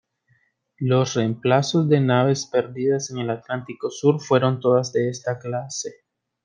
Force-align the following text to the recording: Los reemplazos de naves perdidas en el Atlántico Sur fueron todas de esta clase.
Los 0.79 1.13
reemplazos 1.13 1.87
de 1.87 1.99
naves 1.99 2.47
perdidas 2.47 3.11
en 3.11 3.19
el 3.19 3.29
Atlántico 3.29 3.91
Sur 3.91 4.19
fueron 4.19 4.59
todas 4.59 4.91
de 4.93 5.09
esta 5.11 5.37
clase. 5.37 6.05